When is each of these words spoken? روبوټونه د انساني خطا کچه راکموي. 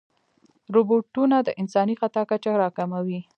روبوټونه 0.75 1.37
د 1.43 1.49
انساني 1.61 1.95
خطا 2.01 2.23
کچه 2.31 2.51
راکموي. 2.61 3.19